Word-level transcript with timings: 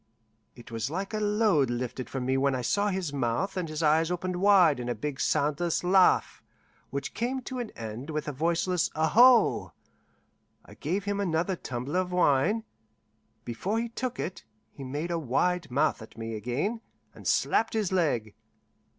It 0.55 0.71
was 0.71 0.89
like 0.89 1.13
a 1.13 1.19
load 1.19 1.69
lifted 1.69 2.09
from 2.09 2.25
me 2.25 2.35
when 2.35 2.55
I 2.55 2.63
saw 2.63 2.87
his 2.87 3.13
mouth 3.13 3.55
and 3.55 3.69
eyes 3.83 4.09
open 4.09 4.39
wide 4.39 4.79
in 4.79 4.89
a 4.89 4.95
big 4.95 5.19
soundless 5.19 5.83
laugh, 5.83 6.41
which 6.89 7.13
came 7.13 7.41
to 7.41 7.59
an 7.59 7.69
end 7.75 8.09
with 8.09 8.27
a 8.27 8.31
voiceless 8.31 8.89
aho! 8.95 9.73
I 10.65 10.73
gave 10.73 11.03
him 11.03 11.19
another 11.19 11.55
tumbler 11.55 11.99
of 11.99 12.11
wine. 12.11 12.63
Before 13.45 13.77
he 13.77 13.89
took 13.89 14.19
it, 14.19 14.43
he 14.71 14.83
made 14.83 15.11
a 15.11 15.19
wide 15.19 15.69
mouth 15.69 16.01
at 16.01 16.17
me 16.17 16.33
again, 16.33 16.81
and 17.13 17.27
slapped 17.27 17.73
his 17.75 17.91
leg. 17.91 18.33